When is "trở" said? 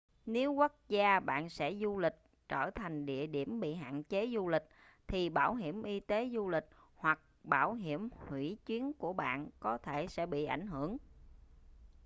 2.49-2.69